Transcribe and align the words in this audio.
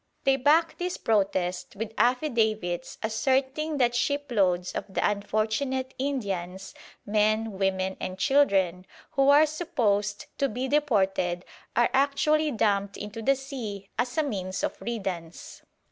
They 0.23 0.35
back 0.35 0.79
this 0.79 0.97
protest 0.97 1.75
with 1.75 1.93
affidavits 1.95 2.97
asserting 3.03 3.77
that 3.77 3.93
shiploads 3.93 4.71
of 4.71 4.91
the 4.91 5.07
unfortunate 5.07 5.93
Indians, 5.99 6.73
men, 7.05 7.59
women 7.59 7.97
and 7.99 8.17
children, 8.17 8.87
who 9.11 9.29
are 9.29 9.45
supposed 9.45 10.25
to 10.39 10.49
be 10.49 10.67
deported 10.67 11.45
are 11.75 11.91
actually 11.93 12.49
dumped 12.49 12.97
into 12.97 13.21
the 13.21 13.35
sea 13.35 13.91
as 13.99 14.17
a 14.17 14.23
means 14.23 14.63
of 14.63 14.75
riddance. 14.81 15.61